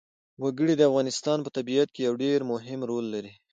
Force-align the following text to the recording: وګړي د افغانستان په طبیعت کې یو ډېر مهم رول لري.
وګړي 0.43 0.73
د 0.77 0.81
افغانستان 0.89 1.37
په 1.43 1.49
طبیعت 1.57 1.89
کې 1.93 2.01
یو 2.07 2.13
ډېر 2.23 2.39
مهم 2.51 2.79
رول 2.89 3.05
لري. 3.13 3.31